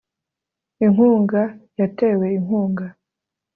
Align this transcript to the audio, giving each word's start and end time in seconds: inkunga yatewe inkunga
inkunga 0.85 1.41
yatewe 1.79 2.25
inkunga 2.37 2.85